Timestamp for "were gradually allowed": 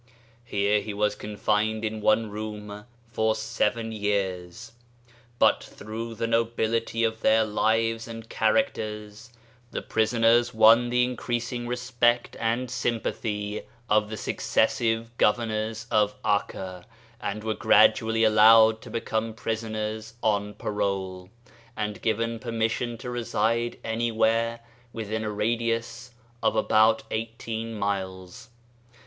17.43-18.81